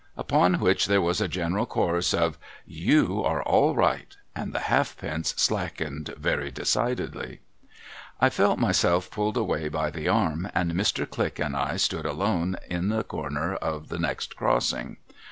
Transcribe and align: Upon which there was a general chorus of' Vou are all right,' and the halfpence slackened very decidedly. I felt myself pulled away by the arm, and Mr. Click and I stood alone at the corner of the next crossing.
Upon 0.17 0.55
which 0.59 0.87
there 0.87 0.99
was 0.99 1.21
a 1.21 1.27
general 1.27 1.67
chorus 1.67 2.11
of' 2.11 2.39
Vou 2.67 3.21
are 3.23 3.43
all 3.43 3.75
right,' 3.75 4.17
and 4.35 4.51
the 4.51 4.61
halfpence 4.61 5.35
slackened 5.37 6.15
very 6.17 6.49
decidedly. 6.49 7.41
I 8.19 8.31
felt 8.31 8.57
myself 8.57 9.11
pulled 9.11 9.37
away 9.37 9.69
by 9.69 9.91
the 9.91 10.07
arm, 10.07 10.49
and 10.55 10.71
Mr. 10.71 11.07
Click 11.07 11.37
and 11.37 11.55
I 11.55 11.77
stood 11.77 12.07
alone 12.07 12.55
at 12.71 12.89
the 12.89 13.03
corner 13.03 13.53
of 13.53 13.89
the 13.89 13.99
next 13.99 14.35
crossing. 14.35 14.97